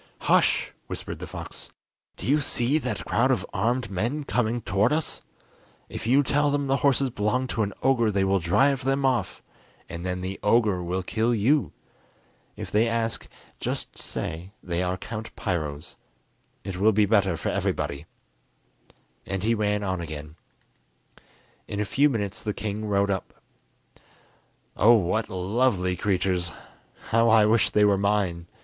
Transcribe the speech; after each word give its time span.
"Hush!" 0.21 0.71
whispered 0.87 1.19
the 1.19 1.27
fox, 1.27 1.69
"do 2.17 2.25
you 2.25 2.41
see 2.41 2.79
that 2.79 3.05
crowd 3.05 3.29
of 3.29 3.45
armed 3.53 3.91
men 3.91 4.23
coming 4.23 4.59
towards 4.63 4.95
us? 4.95 5.21
If 5.89 6.07
you 6.07 6.23
tell 6.23 6.49
them 6.49 6.65
the 6.65 6.77
horses 6.77 7.11
belong 7.11 7.45
to 7.49 7.61
an 7.61 7.71
ogre 7.83 8.09
they 8.09 8.23
will 8.23 8.39
drive 8.39 8.83
them 8.83 9.05
off, 9.05 9.43
and 9.87 10.03
then 10.03 10.21
the 10.21 10.39
ogre 10.41 10.81
will 10.81 11.03
kill 11.03 11.35
you! 11.35 11.71
If 12.55 12.71
they 12.71 12.87
ask, 12.89 13.27
just 13.59 13.95
say 13.95 14.53
they 14.63 14.81
are 14.81 14.97
Count 14.97 15.35
Piro's; 15.35 15.97
it 16.63 16.77
will 16.77 16.93
be 16.93 17.05
better 17.05 17.37
for 17.37 17.49
everybody." 17.49 18.07
And 19.27 19.43
he 19.43 19.53
ran 19.53 19.83
on 19.83 20.01
again. 20.01 20.35
In 21.67 21.79
a 21.79 21.85
few 21.85 22.09
minutes 22.09 22.41
the 22.41 22.55
king 22.55 22.85
rode 22.85 23.11
up. 23.11 23.35
"Oh, 24.75 24.93
what 24.95 25.29
lovely 25.29 25.95
creatures! 25.95 26.51
how 27.11 27.29
I 27.29 27.45
wish 27.45 27.69
they 27.69 27.85
were 27.85 27.99
mine!" 27.99 28.47